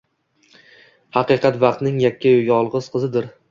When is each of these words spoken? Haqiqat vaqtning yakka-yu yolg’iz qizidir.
Haqiqat 1.19 1.61
vaqtning 1.65 2.01
yakka-yu 2.07 2.43
yolg’iz 2.51 2.91
qizidir. 2.97 3.33